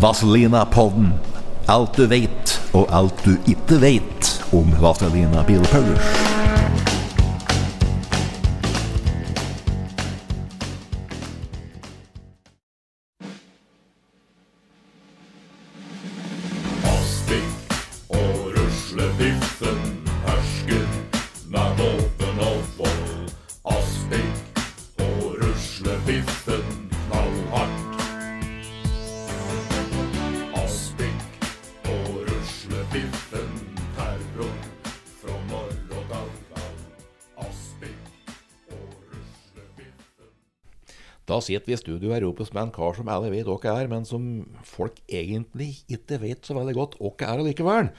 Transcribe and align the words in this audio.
Vazelina-podden. 0.00 1.12
Alt 1.66 1.96
du 1.96 2.06
veit, 2.08 2.60
og 2.72 2.86
alt 2.92 3.24
du 3.24 3.36
ikke 3.48 3.80
veit 3.80 4.32
om 4.52 4.68
Vazelina 4.80 5.42
Bilpullers. 5.42 6.12
Aspik 16.84 17.66
Da 41.36 41.42
sitter 41.44 41.68
vi 41.68 41.74
i 41.74 41.76
studio 41.76 42.12
her 42.14 42.24
oppe 42.24 42.46
med 42.48 42.62
en 42.62 42.70
kar 42.72 42.94
som 42.96 43.08
alle 43.12 43.28
vet 43.28 43.44
hva 43.44 43.58
er, 43.74 43.90
men 43.92 44.06
som 44.08 44.22
folk 44.64 44.96
egentlig 45.04 45.82
ikke 45.92 46.16
vet 46.22 46.46
så 46.48 46.54
veldig 46.56 46.72
godt 46.78 46.94
hva 46.96 47.10
er 47.26 47.42
allikevel. 47.42 47.90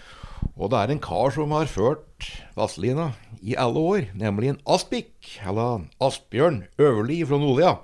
Og 0.57 0.71
det 0.73 0.79
er 0.79 0.93
en 0.93 1.01
kar 1.05 1.29
som 1.35 1.51
har 1.53 1.69
ført 1.69 2.25
Vazelina 2.57 3.11
i 3.45 3.53
alle 3.53 3.83
år, 3.91 4.07
nemlig 4.17 4.49
en 4.49 4.63
Aspik, 4.73 5.11
eller 5.45 5.85
Asbjørn 6.01 6.63
Øverli 6.81 7.19
fra 7.29 7.37
Nordlia. 7.43 7.75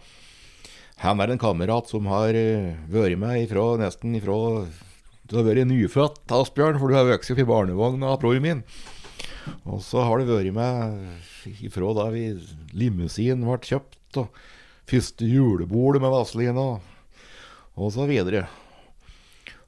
Han 1.04 1.22
er 1.22 1.36
en 1.36 1.44
kamerat 1.44 1.92
som 1.92 2.10
har 2.10 2.34
eh, 2.34 2.74
vært 2.90 3.22
med 3.22 3.44
ifra, 3.44 3.68
nesten 3.84 4.18
ifra 4.18 4.40
Du 5.30 5.38
har 5.38 5.46
vært 5.46 5.70
nyfødt, 5.70 6.24
Asbjørn, 6.34 6.82
for 6.82 6.90
du 6.90 6.98
har 6.98 7.06
vokst 7.12 7.36
opp 7.36 7.44
i 7.44 7.48
barnevogna 7.52 8.10
av 8.16 8.24
broren 8.26 8.48
min. 8.48 8.66
Og 9.70 9.86
så 9.86 10.02
har 10.02 10.18
du 10.18 10.34
vært 10.34 10.50
med 10.58 11.62
ifra 11.62 11.94
da 12.00 12.10
vi 12.16 12.26
limousin 12.74 13.46
ble 13.46 13.62
kjøpt, 13.70 14.24
og 14.24 14.34
første 14.90 15.28
julebordet 15.28 16.02
med 16.04 16.12
Vazelina, 16.14 16.68
og 17.74 17.94
så 17.96 18.08
videre. 18.10 18.46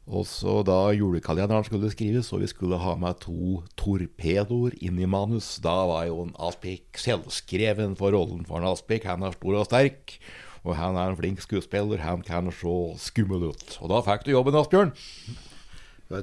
Og 0.05 0.27
så 0.29 0.59
da 0.61 0.91
julekalenderen 0.93 1.65
skulle 1.65 1.89
skrives, 1.89 2.29
og 2.35 2.43
vi 2.43 2.49
skulle 2.51 2.77
ha 2.77 2.93
med 3.01 3.17
to 3.23 3.63
torpedoer 3.79 4.75
inn 4.85 4.99
i 5.01 5.09
manus, 5.09 5.55
da 5.63 5.73
var 5.89 6.05
jo 6.11 6.19
en 6.27 6.35
Aspik 6.45 6.99
selvskreven 7.01 7.95
for 7.97 8.13
rollen 8.13 8.43
for 8.45 8.61
en 8.61 8.69
Aspik. 8.69 9.07
Han 9.09 9.25
er 9.25 9.33
stor 9.33 9.57
og 9.63 9.65
sterk, 9.65 10.19
og 10.61 10.77
han 10.77 10.99
er 11.01 11.09
en 11.09 11.17
flink 11.17 11.41
skuespiller. 11.41 12.03
Han 12.05 12.21
kan 12.25 12.53
se 12.53 12.75
skummel 13.01 13.49
ut. 13.49 13.65
Og 13.81 13.89
da 13.89 14.03
fikk 14.05 14.27
du 14.27 14.35
jobben, 14.35 14.57
Asbjørn. 14.61 14.93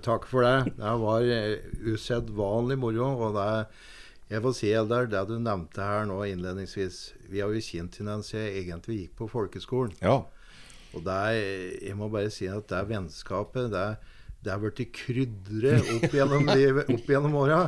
Takk 0.02 0.28
for 0.30 0.46
det. 0.46 0.76
Det 0.78 0.94
var 1.02 1.26
eh, 1.26 1.58
usedvanlig 1.90 2.78
moro. 2.78 3.08
Og 3.26 3.34
det, 3.34 3.50
jeg 4.32 4.42
får 4.44 4.54
si, 4.56 4.70
Eldar, 4.72 5.06
det 5.12 5.20
du 5.28 5.34
nevnte 5.42 5.84
her 5.84 6.06
nå 6.08 6.18
innledningsvis 6.24 7.00
Vi 7.30 7.40
har 7.42 7.52
jo 7.52 7.60
kjent 7.62 7.98
hverandre 8.00 8.24
siden 8.26 8.46
jeg 8.48 8.62
egentlig 8.66 8.96
gikk 9.02 9.16
på 9.18 9.28
folkeskolen. 9.32 9.92
Ja. 10.00 10.18
Og 10.92 11.04
det 11.06 11.12
er, 11.12 11.38
jeg 11.88 11.96
må 11.96 12.08
bare 12.12 12.30
si 12.32 12.48
at 12.52 12.66
det 12.68 12.76
er 12.82 12.88
vennskapet 12.90 13.70
Det 13.72 13.80
er, 13.80 13.96
det 14.44 14.52
er 14.52 14.60
blitt 14.62 14.82
krydret 14.96 15.90
opp 15.96 16.12
gjennom, 16.18 16.48
livet- 16.50 16.90
opp 16.92 17.08
gjennom 17.12 17.36
åra. 17.44 17.60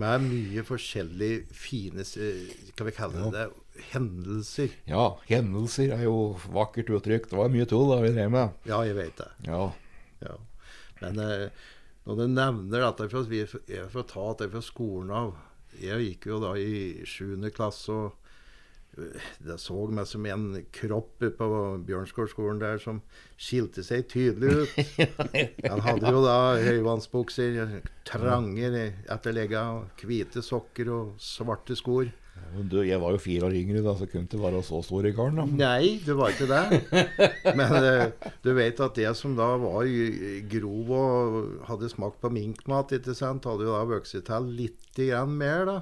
Med 0.00 0.22
mye 0.28 0.62
forskjellig 0.64 1.32
fine 1.56 2.04
Skal 2.06 2.86
vi 2.86 2.92
kalle 2.94 3.24
det 3.26 3.32
det? 3.34 3.48
Hendelser. 3.94 4.70
ja, 4.84 5.04
hendelser 5.30 5.94
er 5.96 6.02
jo 6.04 6.16
vakkert 6.52 6.90
uttrykk. 6.98 7.30
Det 7.30 7.38
var 7.38 7.48
mye 7.52 7.64
tull 7.70 7.88
da 7.88 8.00
vi 8.02 8.10
drev 8.12 8.30
med. 8.34 8.56
Ja, 8.68 8.82
jeg 8.84 8.96
vet 8.98 9.16
det. 9.22 9.28
Ja. 9.48 9.62
Ja. 10.20 10.34
Men 11.00 11.18
eh, 11.24 11.46
når 12.04 12.18
du 12.18 12.24
nevner 12.28 12.84
dette 12.84 13.06
Jeg 13.70 13.86
får 13.94 14.04
ta 14.10 14.26
dette 14.34 14.50
fra 14.52 14.60
skolen 14.64 15.10
av. 15.16 15.32
Jeg 15.80 16.06
gikk 16.06 16.30
jo 16.30 16.40
da 16.42 16.54
i 16.60 17.02
7. 17.08 17.36
klasse, 17.56 17.94
og 17.94 19.00
eh, 19.00 19.28
det 19.46 19.56
så 19.62 19.86
meg 19.88 20.08
som 20.08 20.26
en 20.28 20.46
kropp 20.76 21.24
på 21.38 21.50
Bjørnskårskolen 21.88 22.60
der 22.62 22.80
som 22.82 23.00
skilte 23.40 23.84
seg 23.86 24.08
tydelig 24.12 24.64
ut. 24.64 24.96
Han 25.70 25.84
hadde 25.86 26.12
jo 26.12 26.24
da 26.26 26.38
høyvannsbukser, 26.60 27.80
tranger 28.08 28.80
etterlegga, 28.82 29.64
hvite 30.02 30.44
sokker 30.44 30.92
og 30.92 31.14
svarte 31.22 31.78
skor. 31.78 32.12
Du, 32.70 32.80
jeg 32.82 32.98
var 32.98 33.12
jo 33.14 33.18
fire 33.22 33.46
år 33.46 33.54
yngre, 33.54 33.80
da, 33.84 33.92
så 33.94 34.08
kunne 34.10 34.26
det 34.26 34.34
ikke 34.34 34.42
være 34.42 34.62
så 34.66 34.80
stor 34.82 35.06
i 35.06 35.12
karen. 35.14 35.36
da. 35.38 35.44
Nei, 35.46 36.00
det 36.02 36.16
var 36.18 36.32
ikke 36.34 36.48
det. 36.50 36.80
Men 37.60 37.74
eh, 37.78 38.30
du 38.42 38.50
vet 38.56 38.80
at 38.82 38.98
det 38.98 39.12
som 39.16 39.36
da 39.38 39.52
var 39.62 39.86
grov 40.50 40.90
og 40.98 41.36
hadde 41.68 41.90
smakt 41.92 42.18
på 42.24 42.32
minkmat, 42.34 42.96
ikke 42.98 43.14
sant, 43.14 43.46
hadde 43.46 43.68
jo 43.68 43.76
da 43.76 43.84
vokst 43.92 44.18
til 44.26 44.50
litt 44.58 44.98
grann 44.98 45.36
mer, 45.38 45.62
da. 45.70 45.76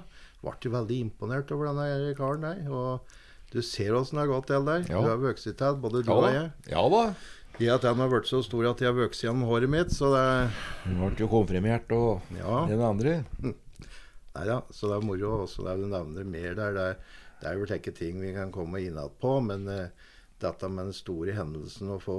Ble 0.44 0.70
veldig 0.76 0.98
imponert 1.08 1.50
over 1.56 1.70
denne 1.72 2.12
karen 2.18 2.44
der. 2.46 2.60
Og 2.68 3.16
du 3.50 3.62
ser 3.64 3.96
åssen 3.96 4.20
det 4.20 4.26
har 4.26 4.34
gått 4.36 4.50
til 4.52 4.68
der. 4.68 4.84
Ja. 4.92 5.00
Du 5.00 5.08
har 5.14 5.22
vokst 5.24 5.48
til, 5.48 5.80
både 5.82 6.04
du 6.04 6.12
Ja 6.12 6.18
og 6.20 6.28
jeg. 6.36 6.50
Ja 6.74 6.84
da. 6.92 7.02
Det 7.58 7.70
at 7.74 7.82
den 7.82 7.98
har 7.98 8.12
blitt 8.12 8.28
så 8.30 8.38
stor 8.46 8.68
at 8.70 8.78
jeg 8.84 8.92
har 8.92 8.94
vokst 9.00 9.24
gjennom 9.24 9.48
håret 9.48 9.72
mitt, 9.72 9.90
så 9.90 10.12
det 10.12 10.26
Hun 10.84 11.00
ble 11.08 11.24
jo 11.24 11.30
konfirmert 11.32 11.90
og 11.96 12.20
Ja. 12.36 12.60
den 12.70 12.84
andre. 12.86 13.16
Nei 14.36 14.44
da, 14.48 14.60
så 14.70 14.90
det 14.90 14.98
er 14.98 15.08
moro 15.08 15.32
også 15.44 15.64
det 15.66 15.78
du 15.80 15.88
nevner 15.90 16.28
mer 16.28 16.54
der. 16.58 16.76
Det 16.76 16.86
er, 16.92 17.00
det 17.40 17.50
er 17.50 17.58
vel 17.62 17.74
ikke 17.78 17.96
ting 17.96 18.20
vi 18.22 18.34
kan 18.36 18.52
komme 18.54 18.82
innad 18.84 19.16
på, 19.22 19.38
men 19.46 19.66
uh, 19.70 19.88
dette 20.42 20.68
med 20.70 20.88
den 20.88 20.94
store 20.94 21.34
hendelsen 21.34 21.90
å 21.90 21.98
få 22.02 22.18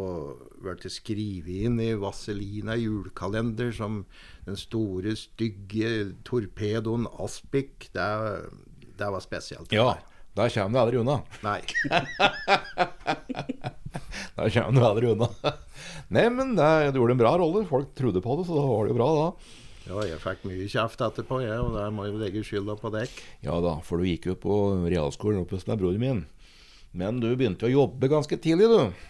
vært 0.64 0.88
skrevet 0.92 1.68
inn 1.70 1.80
i 1.80 1.94
Vazelina 2.00 2.76
julekalender 2.80 3.72
som 3.76 4.02
den 4.48 4.60
store, 4.60 5.16
stygge 5.20 6.16
torpedoen 6.28 7.08
Aspik, 7.24 7.88
det, 7.96 8.10
det 9.00 9.12
var 9.16 9.24
spesielt. 9.24 9.72
Ja. 9.76 9.94
da 10.36 10.50
kommer 10.52 10.76
du 10.76 10.82
aldri 10.84 11.00
unna. 11.00 11.22
Nei. 11.46 11.62
da 14.36 14.50
kommer 14.52 14.76
du 14.76 14.86
aldri 14.90 15.14
unna. 15.14 15.32
Nei, 16.10 16.28
men 16.34 16.56
det, 16.58 16.70
du 16.92 17.00
gjorde 17.00 17.16
en 17.16 17.24
bra 17.24 17.34
rolle. 17.40 17.64
Folk 17.70 17.96
trodde 17.96 18.24
på 18.26 18.40
det, 18.40 18.50
så 18.50 18.60
da 18.60 18.68
var 18.68 18.84
det 18.84 18.96
jo 18.96 19.00
bra, 19.00 19.10
da. 19.16 19.28
Ja, 19.90 20.04
jeg 20.06 20.20
fikk 20.22 20.44
mye 20.46 20.68
kjeft 20.70 21.02
etterpå, 21.02 21.40
jeg, 21.42 21.62
og 21.66 21.74
der 21.74 21.90
må 21.90 22.04
jeg 22.06 22.20
legge 22.22 22.44
skylda 22.46 22.76
på 22.78 22.92
dekk. 22.94 23.22
Ja 23.42 23.56
da, 23.64 23.80
for 23.82 23.98
du 23.98 24.06
gikk 24.06 24.28
jo 24.30 24.36
på 24.38 24.58
realskolen 24.86 25.42
oppe 25.42 25.58
hos 25.58 25.66
broren 25.66 26.02
min. 26.04 26.20
Men 26.94 27.18
du 27.22 27.32
begynte 27.34 27.66
å 27.66 27.72
jobbe 27.72 28.10
ganske 28.12 28.38
tidlig, 28.38 28.68
du. 28.70 29.08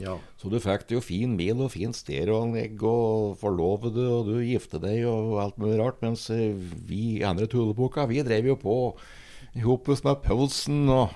Ja. 0.00 0.16
Så 0.40 0.48
du 0.48 0.56
fikk 0.64 0.88
jo 0.96 1.02
fin 1.04 1.36
bil 1.36 1.60
og 1.60 1.74
fint 1.74 1.96
stereoanlegg 1.96 2.80
og 2.88 3.36
forlovede, 3.42 4.06
og 4.08 4.30
du 4.30 4.40
gifte 4.40 4.80
deg 4.80 5.04
og 5.10 5.36
alt 5.42 5.60
mulig 5.60 5.76
rart. 5.82 6.00
Mens 6.00 6.24
eh, 6.32 6.56
vi 6.88 7.20
andre 7.26 7.48
tulleboka, 7.50 8.06
vi 8.08 8.24
drev 8.24 8.48
jo 8.54 8.56
på 8.64 8.78
i 9.54 9.62
hop 9.62 9.92
med 9.92 10.22
Paulsen 10.24 10.88
og 10.88 11.12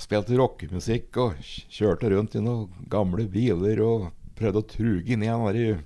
spilte 0.00 0.40
rockemusikk 0.40 1.20
og 1.20 1.44
kjørte 1.44 2.10
rundt 2.12 2.34
i 2.36 2.42
noen 2.42 2.88
gamle 2.90 3.28
biler 3.28 3.84
og 3.84 4.08
prøvde 4.40 4.64
å 4.64 4.68
truge 4.72 5.12
inn 5.12 5.22
i 5.24 5.28
den 5.28 5.44
derre 5.46 5.76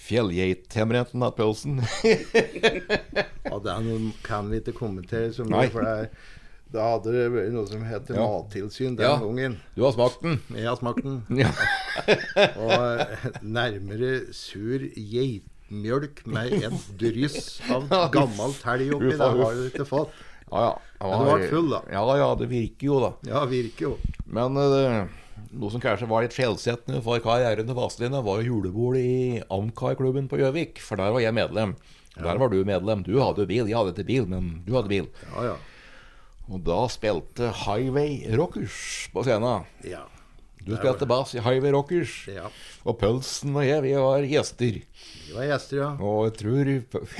fjellgeithemmeretten 0.00 1.22
av 1.26 1.34
Paulsen. 1.36 1.80
ja, 3.44 3.58
den 3.64 4.12
kan 4.26 4.50
vi 4.50 4.60
ikke 4.62 4.74
kommentere 4.76 5.32
så 5.34 5.44
Nei. 5.46 5.66
mye, 5.66 5.72
for 5.74 5.86
det 5.86 5.96
er 6.04 6.10
Da 6.70 6.84
hadde 6.92 7.10
det 7.10 7.22
vært 7.34 7.48
noe 7.50 7.66
som 7.66 7.80
het 7.82 8.10
Ja. 8.14 8.22
mattilsyn 8.30 8.94
den 8.96 9.02
Ja. 9.02 9.16
gangen. 9.18 9.56
Du 9.74 9.82
har 9.82 9.90
smakt 9.92 10.20
den? 10.22 10.36
Jeg 10.54 10.68
har 10.68 10.76
smakt 10.78 11.02
den. 11.02 11.16
Ja. 11.34 11.50
Og 12.62 13.00
eh, 13.00 13.24
nærmere 13.42 14.32
sur 14.32 14.78
geitmjølk 14.94 16.22
med 16.30 16.52
et 16.62 16.86
dryss 17.00 17.58
av 17.74 17.88
gammel 18.14 18.54
telg 18.62 18.94
oppi. 18.94 19.10
Det 19.10 19.18
har 19.18 19.54
du 19.58 19.64
ikke 19.66 19.86
fått. 19.88 20.14
Ja, 20.50 20.62
ja. 20.68 20.78
Men 21.02 21.18
du 21.18 21.32
ble 21.34 21.48
full, 21.50 21.68
da. 21.74 21.80
Ja, 21.90 22.04
ja, 22.22 22.30
det 22.38 22.48
virker 22.50 22.86
jo, 22.86 23.00
da. 23.02 23.10
Ja, 23.26 23.42
virker 23.50 23.88
jo. 23.88 23.92
Men 24.30 24.56
eh, 24.62 25.08
noe 25.52 25.70
som 25.72 25.82
kanskje 25.82 26.08
var 26.10 26.24
litt 26.24 26.34
skjellsettende 26.36 27.00
for 27.04 27.22
karrieren 27.24 27.68
til 27.68 27.76
Vazelina, 27.78 28.20
var 28.24 28.40
jo 28.40 28.54
julebordet 28.56 29.02
i 29.02 29.40
Amcar-klubben 29.52 30.28
på 30.30 30.38
Gjøvik. 30.40 30.80
For 30.84 31.00
der 31.00 31.12
var 31.14 31.24
jeg 31.24 31.36
medlem. 31.36 31.74
Der 32.16 32.38
var 32.40 32.50
du 32.52 32.60
medlem. 32.66 33.02
Du 33.06 33.14
hadde 33.22 33.46
bil, 33.48 33.68
jeg 33.70 33.76
hadde 33.78 33.94
ikke 33.94 34.08
bil, 34.08 34.26
men 34.30 34.54
du 34.66 34.74
hadde 34.76 34.90
bil. 34.92 35.10
Ja, 35.30 35.52
ja. 35.52 35.58
Og 36.50 36.64
da 36.66 36.80
spilte 36.90 37.52
Highway 37.64 38.24
Rockers 38.36 39.08
på 39.14 39.22
scenen. 39.26 39.68
Ja. 39.86 40.02
Du 40.60 40.74
spilte 40.76 41.06
bass 41.08 41.32
i 41.38 41.40
Highway 41.40 41.72
Rockers. 41.72 42.26
ja. 42.28 42.50
Og 42.84 42.98
Pølsen 43.00 43.54
og 43.56 43.64
jeg, 43.64 43.84
vi 43.86 43.94
var 43.96 44.26
gjester. 44.26 44.80
Vi 44.82 45.36
var 45.36 45.46
gjester, 45.52 45.78
ja. 45.80 45.90
Og 46.02 46.26
jeg 46.26 46.34
tror, 46.42 46.72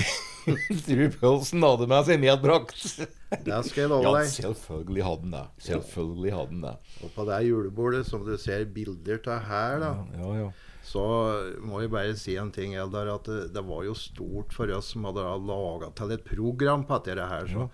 jeg 0.51 0.83
tror 0.89 1.17
Pølsen 1.23 1.65
hadde 1.65 1.89
med 1.95 2.11
seg 2.11 2.21
medbrakt. 2.23 2.85
Det 3.31 3.59
skal 3.69 3.85
jeg 3.85 3.91
love 3.93 4.11
Ja, 4.19 4.25
selvfølgelig 4.27 5.05
hadde 5.07 5.23
han 5.29 5.35
det. 5.37 5.45
Selvfølgelig 5.63 6.33
hadde 6.35 6.55
han 6.57 6.65
det. 6.65 6.73
Og 7.05 7.13
på 7.15 7.27
det 7.29 7.39
julebordet 7.47 8.03
som 8.09 8.25
du 8.27 8.33
ser 8.41 8.65
bilder 8.75 9.21
av 9.31 9.45
her, 9.47 9.79
da, 9.85 9.91
Ja, 10.19 10.31
ja. 10.41 10.49
så 10.83 11.05
må 11.63 11.83
jeg 11.85 11.93
bare 11.93 12.17
si 12.19 12.35
en 12.41 12.51
ting, 12.51 12.75
Eldar. 12.75 13.07
At 13.15 13.31
det, 13.31 13.53
det 13.55 13.63
var 13.69 13.85
jo 13.87 13.95
stort 13.95 14.53
for 14.57 14.73
oss 14.75 14.91
som 14.95 15.07
hadde 15.07 15.23
laga 15.47 15.93
til 15.95 16.17
et 16.17 16.25
program 16.27 16.83
på 16.89 16.99
dette 17.07 17.29
her. 17.31 17.47
Så. 17.53 17.69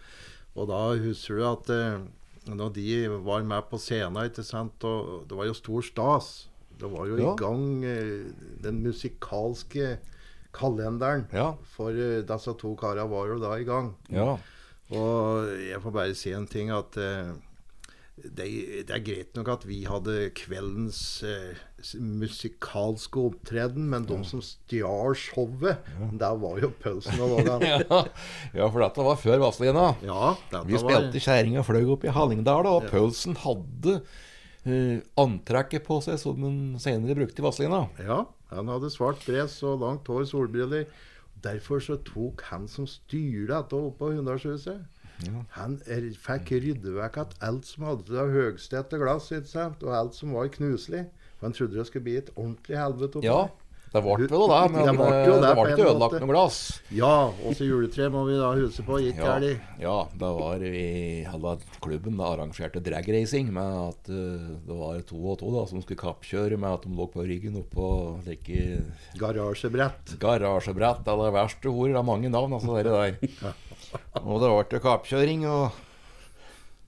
Og 0.57 0.69
da 0.69 0.83
husker 1.01 1.41
du 1.41 1.47
at 1.49 1.73
eh, 1.73 2.05
når 2.53 2.75
de 2.77 2.85
var 3.25 3.43
med 3.49 3.65
på 3.71 3.81
scenen, 3.81 4.29
ikke 4.29 4.45
sant, 4.47 4.85
og 4.85 5.25
det 5.29 5.37
var 5.41 5.49
jo 5.49 5.57
stor 5.57 5.83
stas. 5.89 6.29
Det 6.77 6.91
var 6.93 7.09
jo 7.09 7.17
i 7.17 7.31
gang 7.41 7.65
eh, 7.89 8.29
den 8.61 8.83
musikalske 8.85 9.97
kalenderen. 10.57 11.25
For 11.77 11.97
eh, 11.97 12.21
disse 12.29 12.53
to 12.61 12.75
karene 12.77 13.09
var 13.11 13.33
jo 13.33 13.41
da 13.41 13.55
i 13.57 13.65
gang. 13.69 13.95
ja. 14.13 14.37
Og 14.95 15.51
jeg 15.67 15.83
får 15.83 15.95
bare 15.95 16.15
si 16.19 16.31
en 16.37 16.47
ting 16.51 16.71
at 16.75 16.99
eh, 17.01 17.33
det, 18.17 18.47
det 18.89 18.95
er 18.95 19.03
greit 19.05 19.35
nok 19.37 19.49
at 19.53 19.65
vi 19.69 19.83
hadde 19.85 20.31
kveldens 20.39 21.01
eh, 21.27 21.59
musikalske 22.01 23.21
opptreden, 23.29 23.89
men 23.93 24.07
de 24.09 24.17
som 24.25 24.41
stjal 24.45 25.17
showet, 25.21 25.83
der 26.17 26.39
var 26.41 26.63
jo 26.63 26.71
pølsen 26.81 27.21
og 27.21 27.35
lågan. 27.35 27.67
ja. 27.73 28.01
ja, 28.57 28.71
for 28.71 28.81
dette 28.81 29.05
var 29.09 29.21
før 29.21 29.43
Vazelina. 29.45 29.91
Ja, 30.07 30.33
vi 30.55 30.63
Vi 30.71 30.79
var 30.79 30.87
spilte 30.87 31.23
Kjerringa 31.27 31.67
fløy 31.67 31.85
opp 31.93 32.07
i 32.09 32.15
Hallingdal, 32.15 32.71
og 32.71 32.89
Pølsen 32.89 33.37
hadde 33.43 33.99
uh, 34.01 34.97
antrekket 35.21 35.85
på 35.87 36.01
seg 36.07 36.17
som 36.23 36.41
den 36.41 36.81
senere 36.83 37.19
brukte 37.19 37.45
i 37.45 37.47
Vazelina. 37.47 37.85
Ja, 38.01 38.23
han 38.55 38.73
hadde 38.73 38.91
svart 38.95 39.21
dress 39.29 39.59
og 39.67 39.85
langt 39.85 40.09
hår, 40.09 40.25
solbriller. 40.33 40.89
Derfor 41.45 41.83
så 41.85 41.97
tok 42.07 42.43
han 42.51 42.69
som 42.69 42.87
styrte 42.89 43.53
dette 43.53 43.77
oppe 43.77 43.99
på 44.01 44.13
Hunndalshuset 44.15 44.85
Han 45.57 45.79
er, 45.89 46.07
fikk 46.21 46.51
rydde 46.61 46.93
vekk 46.97 47.21
at 47.23 47.37
alt 47.45 47.69
som 47.69 47.87
hadde 47.89 48.19
av 48.21 48.33
høgstette 48.35 48.99
glass, 49.01 49.31
og 49.33 49.93
alt 49.97 50.17
som 50.17 50.35
var 50.37 50.51
knuselig. 50.53 51.07
For 51.39 51.49
han 51.49 51.57
trodde 51.57 51.79
det 51.79 51.87
skulle 51.89 52.09
bli 52.09 52.17
et 52.21 52.33
ordentlig 52.37 52.77
helvete. 52.77 53.23
oppe 53.23 53.25
Ja, 53.25 53.39
der. 53.47 53.66
Det 53.97 54.03
ble 54.05 54.17
vel 54.21 54.29
det, 54.29 54.59
men 54.75 54.77
Det 54.77 54.87
det 54.87 54.97
ble 54.99 55.21
jo 55.27 55.37
det 55.41 55.51
det 55.57 55.65
ikke 55.73 55.87
ødelagt 55.89 56.17
noe 56.21 56.31
glass. 56.31 56.59
Ja, 56.95 57.13
også 57.49 57.67
juletre 57.69 58.09
må 58.13 58.25
vi 58.29 58.37
da 58.39 58.51
huske 58.59 58.85
på. 58.87 58.99
Gikk 59.03 59.21
Ja, 59.23 59.31
galt. 59.39 59.65
ja, 59.81 59.97
det 60.21 60.31
var 60.39 60.65
i 60.69 61.25
halve 61.27 61.55
klubben 61.85 62.19
det 62.21 62.27
arrangerte 62.29 62.83
dragracing 62.85 63.49
med 63.57 63.79
at 63.87 64.11
uh, 64.13 64.51
det 64.69 64.77
var 64.83 65.01
to 65.09 65.21
og 65.33 65.39
to 65.41 65.55
da, 65.55 65.65
som 65.71 65.81
skulle 65.85 66.01
kappkjøre 66.05 66.59
med 66.61 66.77
at 66.77 66.85
de 66.85 66.93
lå 66.97 67.09
på 67.13 67.25
ryggen 67.27 67.57
oppå 67.63 67.89
like 68.29 68.61
Garasjebrett. 69.19 70.17
garasjebrett 70.21 71.09
eller 71.09 71.35
verste 71.35 71.73
ord. 71.73 71.91
Det 71.95 71.99
er 72.03 72.07
mange 72.13 72.31
navn, 72.31 72.53
altså, 72.59 72.77
det 72.77 72.93
der. 72.93 73.57
Og 74.23 74.39
det 74.43 74.53
ble 74.53 74.81
kappkjøring, 74.87 75.47
og 75.49 75.83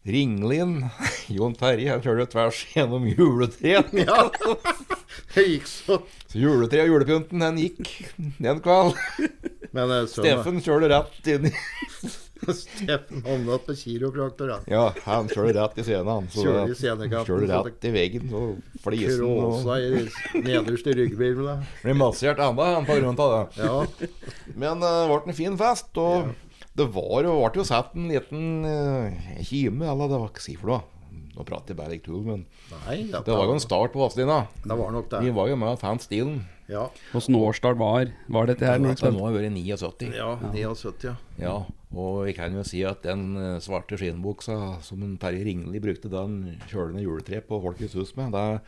Ringlin, 0.09 0.87
Jon 1.37 1.57
Terje, 1.59 1.91
han 1.93 2.05
kjørte 2.05 2.31
tvers 2.33 2.63
gjennom 2.73 3.05
juletreet. 3.11 3.91
Ja, 3.99 4.29
det 5.35 5.45
gikk 5.47 5.69
så. 5.71 6.01
Så 6.29 6.41
juletreet 6.41 6.87
og 6.87 6.95
julepynten, 6.95 7.45
den 7.45 7.61
gikk 7.63 7.93
den 8.39 8.63
kveld. 8.65 8.97
Men 9.77 9.93
eh, 9.93 10.07
sønnen 10.09 10.25
Steffen 10.25 10.65
kjørte 10.65 10.91
rett 10.95 11.31
inn 11.35 11.51
i 11.51 11.53
Steffen 12.55 13.25
havna 13.27 13.59
på 13.61 13.75
kiropraktor. 13.77 14.53
han. 14.55 14.67
Ja, 14.71 14.85
han 15.05 15.29
kjørte 15.29 15.57
rett 15.59 15.81
i 15.83 15.85
scenen. 15.85 16.09
han. 16.09 16.29
Så 16.33 16.45
Kjørte 16.47 16.73
i 16.73 16.79
scenekanten, 16.79 17.27
Kjørte 17.29 17.63
rett 17.67 17.89
i 17.89 17.93
veggen 17.93 18.35
og 18.39 18.83
flisen. 18.85 19.25
Og 19.27 19.41
Kråsa 19.59 19.79
i 19.83 20.43
nederste 20.47 20.95
ryggvirvel. 20.97 21.65
Blir 21.83 21.99
massert 21.99 22.41
enda 22.43 22.69
han 22.77 22.87
på 22.89 22.99
grunn 23.01 23.19
av 23.25 23.35
det. 23.35 23.65
Ja. 23.67 24.13
Men 24.55 24.85
eh, 24.87 25.01
det 25.03 25.09
ble 25.11 25.35
en 25.35 25.41
fin 25.43 25.59
fest, 25.61 25.91
og 26.01 26.31
det 26.79 26.87
var 26.95 27.27
jo, 27.27 27.35
ble 27.43 27.59
jo 27.61 27.67
satt 27.67 27.97
en 27.99 28.07
liten 28.13 28.63
uh, 28.63 29.33
kime, 29.43 29.89
eller 29.91 30.11
det 30.11 30.23
var 30.23 30.31
ikke 30.31 30.45
si 30.45 30.55
for 30.59 30.77
noe. 30.77 30.98
Nå 31.39 31.45
prater 31.47 31.71
jeg 31.71 31.79
bare 31.79 31.95
ikke 31.95 32.09
tull, 32.09 32.23
men 32.27 32.41
Nei, 32.73 33.05
dette, 33.07 33.23
det 33.29 33.35
var 33.39 33.47
jo 33.47 33.55
en 33.55 33.63
start 33.63 33.93
på 33.95 34.01
Vazelina. 34.03 34.41
Det 34.65 34.77
var 34.81 34.91
nok 34.91 35.07
det. 35.13 35.21
Vi 35.23 35.35
var 35.37 35.47
jo 35.53 35.59
med 35.61 35.77
og 35.77 35.79
fant 35.79 36.03
stilen. 36.03 36.41
Ja. 36.69 36.89
Åssen 37.17 37.37
årstall 37.39 37.79
var, 37.79 38.11
var 38.27 38.49
dette 38.51 38.67
her? 38.67 38.83
Det 38.83 39.13
må 39.15 39.31
vi 39.31 39.39
vært 39.39 39.55
79. 39.55 40.11
ja, 40.19 40.33
79, 40.43 41.07
ja. 41.07 41.15
Ja, 41.39 41.55
og 41.95 42.19
vi 42.27 42.35
kan 42.37 42.59
jo 42.59 42.65
si 42.67 42.83
at 42.85 43.07
den 43.07 43.39
eh, 43.39 43.55
svarte 43.65 43.97
skinnbuksa 43.97 44.59
som 44.85 45.07
en 45.07 45.15
Terje 45.23 45.47
Ringli 45.47 45.81
brukte 45.81 46.11
da 46.13 46.27
han 46.27 46.59
kjørte 46.67 46.99
ned 46.99 47.07
juletre 47.07 47.41
på 47.47 47.63
Folkets 47.63 47.95
hus 47.97 48.13
med, 48.19 48.35
det 48.35 48.61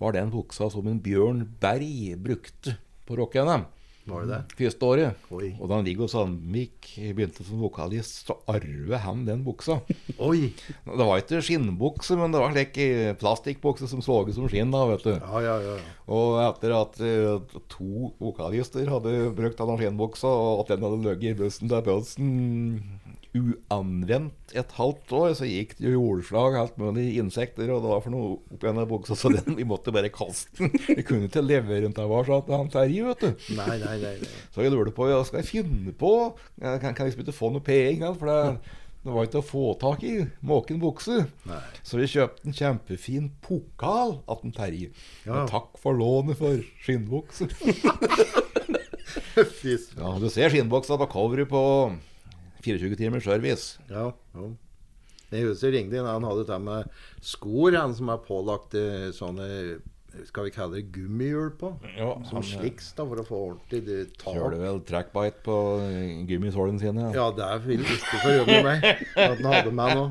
var 0.00 0.16
den 0.16 0.32
buksa 0.32 0.66
som 0.72 0.88
en 0.90 0.98
Bjørn 1.04 1.44
Berg 1.62 2.16
brukte 2.24 2.78
på 3.06 3.20
Rock-NM. 3.20 3.68
Var 4.04 4.24
det 4.24 4.34
det? 4.34 4.56
Første 4.58 4.88
året. 4.88 5.28
Oi. 5.32 5.50
Og 5.56 5.70
da 5.70 5.78
Viggo 5.84 6.06
Sandvik 6.10 6.90
begynte 7.16 7.44
som 7.46 7.62
vokalist, 7.64 8.26
så 8.28 8.36
arvet 8.52 9.00
han 9.00 9.22
den 9.24 9.44
buksa. 9.46 9.78
Oi! 10.28 10.50
Det 10.84 11.06
var 11.08 11.22
ikke 11.22 11.40
skinnbukse, 11.44 12.18
men 12.20 12.34
det 12.34 12.42
var 12.42 12.52
slik 12.52 12.76
eh, 12.84 13.14
plastikkbukse 13.20 13.88
som 13.88 14.04
så 14.04 14.20
ut 14.26 14.34
som 14.36 14.50
skinn. 14.52 14.74
da, 14.74 14.84
vet 14.92 15.06
du. 15.08 15.14
Ja, 15.14 15.40
ja, 15.46 15.56
ja. 15.64 15.78
Og 16.12 16.36
etter 16.42 16.76
at 16.76 17.00
uh, 17.00 17.56
to 17.72 18.12
vokalister 18.20 18.92
hadde 18.92 19.32
brukt 19.38 19.60
denne 19.62 19.78
skinnbuksa, 19.80 20.28
og 20.28 20.64
at 20.66 20.74
den 20.74 20.84
hadde 20.84 21.00
ligget 21.06 21.32
i 21.32 21.40
bussen 21.40 21.72
til 21.72 21.84
Pølsen 21.88 22.30
uanvendt 23.34 24.54
et 24.54 24.74
halvt 24.76 25.12
år, 25.18 25.32
så 25.38 25.48
gikk 25.48 25.74
det 25.80 25.88
jo 25.88 25.96
jordslag, 25.96 26.54
alt 26.58 26.76
mulig 26.78 27.16
insekter, 27.18 27.66
og 27.74 27.82
det 27.82 27.90
var 27.90 28.04
for 28.04 28.14
noe 28.14 28.28
oppi 28.38 28.68
denne 28.68 28.86
buksa, 28.90 29.16
så 29.18 29.32
den, 29.34 29.56
vi 29.58 29.66
måtte 29.66 29.94
bare 29.94 30.12
kaste 30.14 30.54
den. 30.60 30.70
Vi 30.86 31.02
kunne 31.06 31.26
ikke 31.26 31.42
levere 31.42 31.82
den 31.88 31.96
til 31.96 32.08
vår, 32.10 32.30
sa 32.30 32.38
han 32.54 32.70
Terje, 32.72 33.08
vet 33.10 33.26
du. 33.26 33.50
Nei, 33.58 33.74
nei, 33.82 33.98
nei. 34.04 34.14
nei. 34.22 34.30
Så 34.54 34.62
jeg 34.62 34.74
lurte 34.74 34.94
på 34.94 35.10
hva 35.10 35.24
skal 35.26 35.42
jeg 35.42 35.50
finne 35.50 35.96
på. 35.98 36.14
Jeg 36.62 36.82
kan, 36.84 36.94
kan 36.94 37.10
liksom 37.10 37.26
ikke 37.26 37.36
få 37.36 37.50
noe 37.54 37.66
penger, 37.66 38.14
for 38.20 38.30
det, 38.30 38.78
det 39.04 39.12
var 39.18 39.26
ikke 39.28 39.42
å 39.42 39.48
få 39.50 39.66
tak 39.82 40.06
i 40.06 40.14
måken 40.46 40.78
bukse. 40.80 41.26
Nei. 41.50 41.60
Så 41.82 41.98
vi 41.98 42.08
kjøpte 42.14 42.46
en 42.48 42.56
kjempefin 42.56 43.28
pokal 43.44 44.20
av 44.30 44.46
den 44.46 44.54
Terje. 44.54 44.94
Ja. 45.26 45.40
Med 45.42 45.50
takk 45.50 45.74
for 45.82 45.98
lånet 45.98 46.38
for 46.40 46.62
skinnbukse. 46.86 47.50
Ja, 49.34 50.12
du 50.18 50.26
ser 50.30 50.50
skinnbuksa 50.50 50.96
på 50.98 51.06
coveret 51.10 51.48
på 51.50 51.60
24 52.64 53.00
timers 53.00 53.26
service. 53.26 53.78
Ja, 53.90 54.10
ja. 54.36 54.52
Jeg 55.34 55.48
husker 55.48 55.72
ringte 55.74 55.98
inn, 55.98 56.06
han 56.06 56.24
hadde 56.26 56.44
det 56.46 56.60
med 56.62 56.92
skor, 57.24 57.74
han 57.74 57.94
som 57.96 58.12
er 58.12 58.22
pålagt 58.22 58.76
eh, 58.78 59.08
sånne 59.16 59.48
skal 60.28 60.46
vi 60.46 60.52
kalle 60.54 60.78
det 60.78 60.92
gummihjul 60.94 61.50
på? 61.58 61.72
Ja, 61.96 62.12
Som 62.28 62.38
han, 62.38 62.44
eh, 62.44 62.50
sliks 62.60 62.92
da, 62.94 63.06
for 63.08 63.20
å 63.20 63.24
få 63.26 63.40
ordentlig 63.48 63.80
det 63.88 63.98
tak. 64.20 64.36
Kjører 64.36 64.60
vel 64.62 64.78
trackbite 64.86 65.42
på 65.46 65.56
eh, 65.82 66.12
gummisålene 66.28 66.82
sine. 66.82 67.08
Ja, 67.16 67.30
det 67.34 67.50
vil 67.66 67.82
ikke 67.82 68.20
forundre 68.22 68.60
meg 68.66 68.86
at 68.86 69.40
han 69.40 69.50
hadde 69.50 69.74
meg 69.74 69.98
nå. 69.98 70.06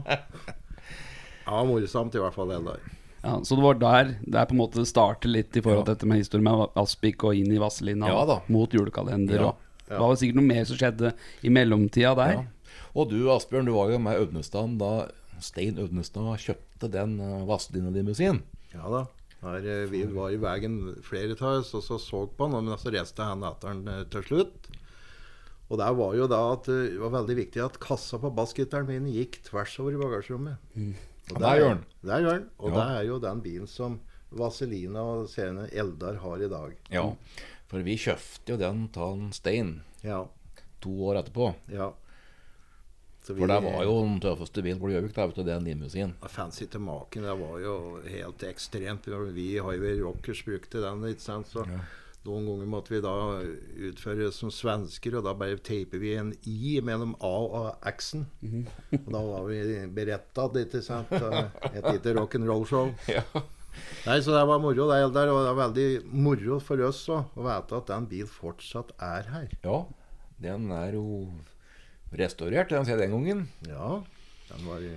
Ja, 1.43 1.63
morsomt 1.67 2.15
i 2.15 2.21
hvert 2.23 2.35
fall, 2.35 2.51
Eldar. 2.55 2.83
Ja, 3.23 3.37
så 3.43 3.55
det 3.55 3.63
var 3.63 3.79
der 3.79 4.09
det 4.19 4.39
er 4.39 4.47
på 4.49 4.55
en 4.55 4.59
måte 4.59 4.83
starter 4.87 5.31
litt 5.31 5.55
i 5.55 5.61
forhold 5.63 5.85
til 5.87 5.95
dette 5.95 6.07
med 6.09 6.19
historien 6.19 6.43
med 6.43 6.79
Aspik 6.79 7.23
og 7.23 7.37
inn 7.39 7.53
i 7.55 7.59
Vazelina 7.61 8.09
Ja 8.11 8.39
mot 8.51 8.73
julekalender. 8.75 9.39
Ja. 9.39 9.51
Og 9.53 9.72
det 9.97 10.03
var 10.03 10.19
sikkert 10.21 10.39
noe 10.39 10.49
mer 10.49 10.65
som 10.69 10.79
skjedde 10.79 11.13
i 11.43 11.51
mellomtida 11.53 12.13
der. 12.19 12.33
Ja. 12.37 12.79
Og 12.93 13.09
du 13.09 13.19
Asbjørn, 13.33 13.65
du 13.69 13.73
var 13.75 13.89
jo 13.93 13.99
med 14.01 14.19
Øvnestad 14.21 14.77
da 14.81 14.93
Stein 15.43 15.79
Øvnestad 15.81 16.37
kjøpte 16.39 16.89
den 16.93 17.17
uh, 17.19 17.41
Vazelina-limousinen. 17.49 18.43
Ja 18.73 18.89
da. 18.89 19.05
Her, 19.43 19.65
eh, 19.67 19.89
vi 19.91 20.05
var 20.07 20.31
i 20.31 20.37
veien 20.39 20.77
flere 21.03 21.35
av 21.35 21.59
oss 21.59 21.73
og 21.75 21.83
så 21.83 21.97
så 21.99 22.21
på 22.31 22.47
han, 22.47 22.63
men 22.63 22.79
så 22.79 22.93
reiste 22.93 23.25
han 23.27 23.43
etter 23.43 23.73
han 23.73 23.81
eh, 23.91 24.03
til 24.13 24.23
slutt. 24.29 24.69
Og 25.67 25.79
der 25.81 25.95
var 25.97 26.13
jo 26.15 26.29
da 26.31 26.39
at 26.53 26.69
eh, 26.71 26.93
det 26.93 27.01
var 27.01 27.11
veldig 27.17 27.35
viktig 27.41 27.63
at 27.65 27.79
kassa 27.83 28.19
på 28.21 28.31
bassgitaren 28.37 28.87
min 28.87 29.09
gikk 29.11 29.41
tvers 29.49 29.75
over 29.83 29.97
i 29.97 29.99
bagasjerommet. 29.99 30.79
Og 31.33 31.39
Der 31.43 31.59
gjør 31.59 31.69
den. 31.73 31.83
Der 32.07 32.23
gjør 32.23 32.39
den. 32.39 32.47
Og 32.59 32.69
Ja. 32.71 32.75
det 32.77 32.87
er 32.95 33.03
jo 33.09 33.19
den 33.19 33.41
bilen 33.43 33.67
som 33.67 33.99
Vazelina 34.33 35.03
og 35.03 35.27
senere 35.29 35.69
Eldar 35.75 36.15
har 36.23 36.41
i 36.41 36.49
dag. 36.49 36.77
Ja. 36.91 37.05
For 37.73 37.81
vi 37.81 37.97
kjøpte 37.97 38.53
jo 38.53 38.57
den 38.61 38.85
av 39.01 39.25
Stein 39.33 39.75
Ja. 40.05 40.21
to 40.83 40.93
år 41.09 41.23
etterpå. 41.23 41.53
ja. 41.73 41.91
Så 43.23 43.31
For 43.37 43.47
det 43.47 43.55
var 43.63 43.83
jo 43.87 43.93
den 44.03 44.17
tøffeste 44.19 44.61
bilen 44.61 44.79
på 44.81 44.89
Gjøvik, 44.91 45.15
den 45.45 45.63
limousinen. 45.63 46.13
Fancy 46.27 46.65
til 46.67 46.81
maken. 46.83 47.23
Det 47.23 47.35
var 47.39 47.59
jo 47.63 48.01
helt 48.03 48.43
ekstremt. 48.43 49.05
Vi 49.07 49.45
i 49.55 49.61
Highway 49.63 50.01
Rockers 50.01 50.41
brukte 50.43 50.81
den. 50.83 51.05
ikke 51.07 51.21
sant? 51.23 51.47
Så 51.47 51.63
Noen 52.25 52.45
ganger 52.47 52.67
måtte 52.71 52.89
vi 52.93 52.99
da 53.03 53.13
utføre 53.89 54.29
som 54.31 54.51
svensker, 54.51 55.15
og 55.17 55.23
da 55.25 55.33
bare 55.35 55.57
teiper 55.59 55.99
vi 55.99 56.13
en 56.15 56.33
I 56.47 56.79
mellom 56.83 57.15
A 57.19 57.27
og 57.27 57.87
X-en. 57.95 58.25
Og 58.93 59.09
da 59.11 59.21
var 59.27 59.47
vi 59.49 59.87
berettet, 59.87 60.55
ikke 60.67 60.81
sant? 60.83 61.11
Et 61.11 61.83
lite 61.83 62.13
rock'n'roll-show. 62.19 62.93
Ja. 63.07 63.23
Nei, 64.05 64.19
Så 64.21 64.33
det 64.35 64.43
var 64.49 64.59
moro, 64.59 64.87
det, 64.89 64.99
der. 65.15 65.31
Og 65.31 65.41
det 65.43 65.51
er 65.53 65.59
veldig 65.61 65.87
moro 66.11 66.59
for 66.59 66.81
oss 66.87 67.03
også, 67.07 67.21
å 67.35 67.45
vite 67.47 67.79
at 67.79 67.87
den 67.93 68.05
bilen 68.11 68.27
fortsatt 68.31 68.93
er 68.99 69.29
her. 69.33 69.49
ja. 69.63 69.83
Den 70.43 70.65
er 70.75 70.97
jo 70.97 71.29
restaurert, 72.11 72.69
den 72.73 72.85
siden 72.85 72.99
den 72.99 73.13
gangen. 73.15 73.43
Ja, 73.69 74.01
den 74.49 74.65
var 74.67 74.81
i 74.83 74.91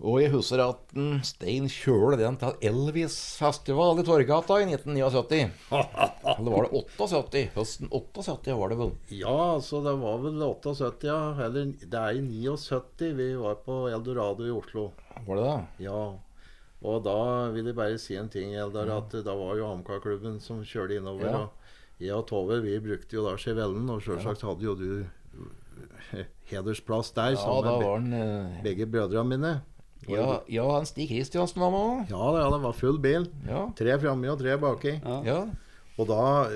Og 0.00 0.18
jeg 0.20 0.30
husker 0.32 0.60
at 0.64 0.92
en 0.96 1.22
Stein 1.24 1.66
kjøle 1.68 2.16
den 2.20 2.36
til 2.40 2.54
Elvis-festival 2.70 4.00
i 4.00 4.04
Torgata 4.04 4.56
i 4.60 4.66
1979. 4.68 5.50
Eller 5.72 6.50
var 6.54 6.66
det 6.68 6.82
78? 6.84 7.42
Høsten 7.56 7.90
78 7.92 8.56
var 8.56 8.72
det 8.72 8.78
vel. 8.80 8.92
Ja, 9.12 9.58
så 9.60 9.82
det 9.84 9.92
var 10.00 10.20
vel 10.24 10.40
78, 10.46 11.04
ja. 11.08 11.18
Eller 11.46 11.72
det 11.80 12.00
er 12.00 12.16
i 12.16 12.24
79 12.24 13.12
vi 13.18 13.30
var 13.40 13.60
på 13.64 13.82
Eldorado 13.92 14.44
i 14.48 14.52
Oslo. 14.54 14.90
Var 15.26 15.36
det 15.36 15.46
det? 15.50 15.84
Ja. 15.88 16.00
Og 16.80 17.02
da 17.04 17.50
vil 17.52 17.68
jeg 17.68 17.76
bare 17.76 17.98
si 18.00 18.16
en 18.16 18.30
ting, 18.32 18.54
Eldar, 18.56 18.88
at 18.94 19.12
da 19.24 19.34
var 19.36 19.58
jo 19.58 19.68
AMK-klubben 19.68 20.38
som 20.40 20.62
kjørte 20.64 20.96
innover. 20.96 21.28
Ja. 21.28 21.40
Og 21.46 22.04
jeg 22.06 22.16
og 22.16 22.26
Tove 22.30 22.60
vi 22.64 22.78
brukte 22.80 23.18
jo 23.18 23.26
da 23.26 23.34
Chevellen, 23.40 23.88
og 23.92 24.00
selvsagt 24.04 24.44
hadde 24.48 24.64
jo 24.64 24.76
du 24.78 24.92
eh, 25.02 26.30
hedersplass 26.52 27.12
der 27.16 27.34
Ja, 27.34 27.42
sammen 27.42 27.66
da 27.68 27.74
med 27.76 27.86
var 27.86 28.04
den 28.06 28.14
eh, 28.16 28.62
begge 28.64 28.88
brødrene 28.88 29.28
mine. 29.34 29.54
Ja, 30.08 30.38
ja 30.48 30.64
han 30.72 30.88
Stig 30.88 31.10
Kristiansen 31.10 31.60
var 31.60 31.74
med 31.74 31.82
òg. 31.84 32.14
Ja, 32.14 32.30
ja, 32.40 32.46
det 32.54 32.62
var 32.64 32.78
full 32.78 33.00
bil. 33.02 33.28
Ja. 33.44 33.66
Tre 33.76 33.98
framme 34.00 34.32
og 34.32 34.40
tre 34.40 34.56
baki. 34.60 35.00
ja. 35.28 35.42
Og 36.00 36.06
da, 36.08 36.48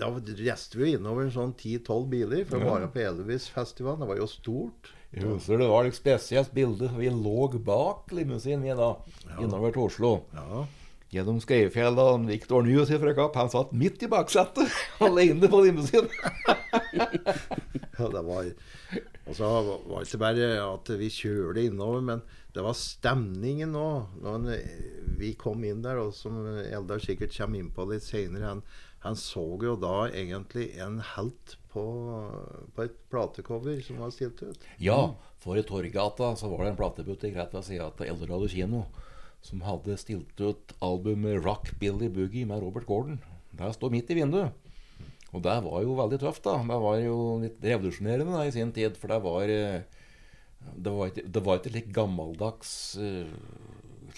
da 0.00 0.06
reiste 0.16 0.78
vi 0.80 0.94
innover 0.96 1.26
en 1.26 1.34
sånn 1.34 1.50
10-12 1.52 2.06
biler 2.08 2.46
for 2.48 2.56
å 2.56 2.70
være 2.70 2.86
på 2.94 3.02
Elvis-festivalen. 3.04 4.00
Det 4.00 4.08
var 4.08 4.20
jo 4.22 4.28
stort. 4.32 4.88
Jeg 5.14 5.24
husker 5.24 5.60
det 5.60 5.68
var 5.70 5.86
et 5.88 5.96
spesielt 5.96 6.50
bilde. 6.52 6.90
Vi 6.98 7.08
lå 7.08 7.48
bak 7.64 8.12
limousinen 8.12 8.66
vi 8.66 8.74
da, 8.76 8.90
innover 9.40 9.72
til 9.72 9.86
Oslo. 9.86 10.10
Ja. 10.36 10.66
Gjennom 11.08 11.38
Skreifjell 11.40 11.96
og 12.02 12.26
Victor 12.28 12.66
Nyhus 12.66 12.90
fra 12.92 13.14
Kapp. 13.16 13.38
Han 13.40 13.48
satt 13.48 13.72
midt 13.72 14.02
i 14.04 14.10
baksetet, 14.12 14.68
alene 15.06 15.48
på 15.48 15.62
limousinen. 15.64 16.12
Ja, 17.98 18.06
det 18.12 18.20
var 18.22 18.46
Og 19.26 19.34
så 19.34 19.46
var 19.50 19.96
det 19.98 20.04
ikke 20.06 20.20
bare 20.22 20.48
at 20.62 20.90
vi 21.00 21.08
kjørte 21.10 21.64
innover, 21.66 22.04
men 22.04 22.20
det 22.54 22.62
var 22.62 22.76
stemningen 22.78 23.74
òg. 23.74 24.12
Når 24.22 24.44
vi 25.18 25.32
kom 25.40 25.64
inn 25.66 25.80
der, 25.82 25.98
og 26.04 26.12
som 26.14 26.38
Eldar 26.62 27.02
sikkert 27.02 27.34
kommer 27.34 27.58
inn 27.58 27.72
på 27.74 27.88
litt 27.90 28.06
seinere, 28.06 28.60
han, 29.04 29.16
så 29.16 29.44
jo 29.62 29.76
da 29.78 30.08
egentlig 30.10 30.72
en 30.82 30.98
helt 31.14 31.56
på, 31.72 31.84
på 32.74 32.86
et 32.86 32.96
platecover 33.12 33.78
som 33.86 34.00
var 34.02 34.10
stilt 34.14 34.42
ut. 34.42 34.64
Ja, 34.82 35.14
for 35.38 35.58
i 35.58 35.66
Torgata 35.66 36.32
så 36.38 36.50
var 36.50 36.64
det 36.64 36.72
en 36.72 36.80
platebutikk 36.80 37.36
rett 37.38 37.54
ved 37.54 37.66
sida 37.68 37.90
av 37.92 38.02
Eldorado 38.06 38.48
kino 38.50 38.86
som 39.44 39.62
hadde 39.62 39.96
stilt 40.00 40.40
ut 40.40 40.72
albumet 40.82 41.44
Rock 41.44 41.70
Billy 41.78 42.08
Boogie 42.10 42.46
med 42.48 42.62
Robert 42.62 42.88
Gordon. 42.88 43.20
Det 43.54 43.70
står 43.74 43.94
midt 43.94 44.10
i 44.10 44.18
vinduet. 44.18 44.66
Og 45.36 45.44
det 45.44 45.54
var 45.64 45.84
jo 45.84 45.96
veldig 45.98 46.18
tøft, 46.22 46.44
da. 46.46 46.56
Det 46.64 46.80
var 46.82 46.98
jo 47.02 47.16
litt 47.42 47.62
revolusjonerende 47.64 48.34
da, 48.34 48.46
i 48.48 48.54
sin 48.54 48.72
tid. 48.74 48.96
For 48.98 49.12
det 49.12 49.20
var 49.24 49.52
eh, 49.52 49.82
Det 50.74 50.92
var 50.92 51.10
ikke, 51.10 51.24
det 51.28 51.42
var 51.44 51.60
ikke 51.60 51.74
litt 51.74 51.90
gammeldags 51.94 52.72
eh, 53.00 53.28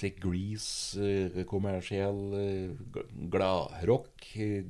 slik 0.00 0.20
Grease, 0.22 1.00
eh, 1.00 1.42
kommersiell 1.48 2.22
eh, 2.38 3.04
gladrock. 3.32 4.24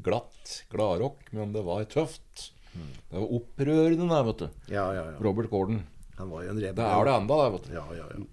Glatt 0.05 0.57
gladrock, 0.73 1.23
men 1.37 1.55
det 1.55 1.63
var 1.67 1.87
tøft. 1.91 2.51
Det 2.73 3.17
var 3.19 3.33
opprørende, 3.39 4.11
da, 4.11 4.21
vet 4.27 4.43
du. 4.45 4.51
Ja, 4.71 4.85
ja, 4.95 5.07
ja. 5.13 5.17
Robert 5.23 5.51
Gordon. 5.51 5.83
Han 6.19 6.31
var 6.31 6.45
jo 6.45 6.53
en 6.53 6.61
rebell. 6.61 6.79
Det 6.79 6.91
er 6.91 7.09
det 7.09 7.17
enda, 7.17 7.41
vet 7.55 7.67
du. 7.67 7.73
Ja, 7.75 7.87
ja, 7.97 8.11
ja. 8.15 8.29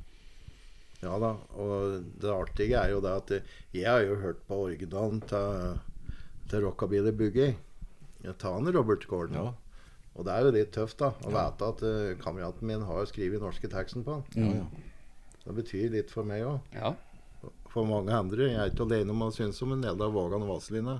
Ja 1.05 1.19
da. 1.21 1.35
Og 1.61 2.09
det 2.21 2.33
artige 2.33 2.79
er 2.79 2.91
jo 2.95 3.01
det 3.05 3.13
at 3.13 3.33
jeg 3.75 3.85
har 3.85 4.01
jo 4.01 4.17
hørt 4.21 4.41
på 4.49 4.63
originalen 4.65 5.21
til, 5.29 5.77
til 6.49 6.65
Rockabilly 6.65 7.13
Boogie. 7.13 7.53
Ta 8.41 8.55
han 8.55 8.69
Robert 8.73 9.05
Gordon. 9.07 9.37
Ja. 9.37 9.53
Og 10.17 10.25
det 10.25 10.33
er 10.33 10.45
jo 10.45 10.53
litt 10.55 10.71
tøft 10.73 10.97
da 10.99 11.11
å 11.13 11.31
vite 11.31 11.67
at 11.69 11.83
uh, 11.85 12.15
kameraten 12.17 12.65
min 12.67 12.85
har 12.87 13.05
skrevet 13.09 13.43
norske 13.43 13.69
teksten 13.69 14.05
på 14.05 14.17
han. 14.17 14.25
Ja, 14.33 14.63
ja. 14.63 14.85
Det 15.47 15.55
betyr 15.55 15.91
litt 15.93 16.11
for 16.11 16.27
meg 16.27 16.43
òg. 16.43 16.73
Ja. 16.75 16.91
For 17.71 17.87
mange 17.87 18.11
andre. 18.11 18.49
Jeg 18.51 18.59
er 18.59 18.73
ikke 18.73 18.87
alene 18.87 19.13
om 19.13 19.27
å 19.29 19.31
synes 19.31 19.61
om 19.63 19.77
en 19.77 19.85
del 19.85 20.01
av 20.03 20.15
Vågan 20.15 20.43
og 20.43 20.57
Vazelina. 20.57 20.99